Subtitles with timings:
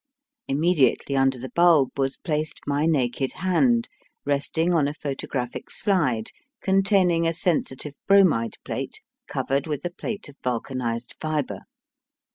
[0.47, 3.87] Immediately under the bulb was placed my naked hand
[4.25, 10.37] resting on a photographic slide containing a sensitive bromide plate covered with a plate of
[10.43, 11.65] vulcanised fibre.